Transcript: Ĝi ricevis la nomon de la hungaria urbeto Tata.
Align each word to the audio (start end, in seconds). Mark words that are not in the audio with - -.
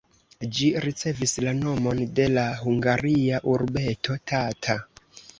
Ĝi 0.59 0.67
ricevis 0.83 1.33
la 1.47 1.51
nomon 1.57 1.99
de 2.19 2.25
la 2.37 2.45
hungaria 2.61 3.41
urbeto 3.51 4.17
Tata. 4.33 4.79